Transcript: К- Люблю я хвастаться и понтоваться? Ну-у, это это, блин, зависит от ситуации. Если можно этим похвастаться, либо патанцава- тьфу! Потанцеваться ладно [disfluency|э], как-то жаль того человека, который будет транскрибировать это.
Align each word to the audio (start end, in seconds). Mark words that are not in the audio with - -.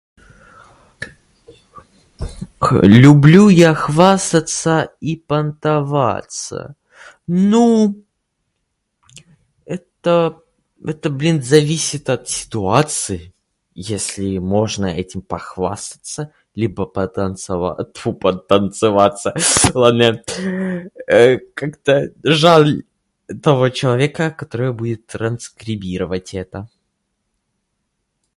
К- 2.57 2.81
Люблю 2.81 3.49
я 3.49 3.73
хвастаться 3.83 4.95
и 4.99 5.15
понтоваться? 5.15 6.75
Ну-у, 7.27 7.95
это 9.65 10.41
это, 10.91 11.09
блин, 11.17 11.39
зависит 11.43 12.09
от 12.09 12.27
ситуации. 12.27 13.33
Если 13.75 14.39
можно 14.39 14.87
этим 15.01 15.21
похвастаться, 15.21 16.21
либо 16.61 16.83
патанцава- 16.95 17.77
тьфу! 17.93 18.13
Потанцеваться 18.23 19.29
ладно 19.81 20.09
[disfluency|э], 20.25 21.37
как-то 21.59 21.91
жаль 22.23 22.73
того 23.47 23.69
человека, 23.79 24.23
который 24.41 24.71
будет 24.73 25.01
транскрибировать 25.13 26.29
это. 26.41 26.59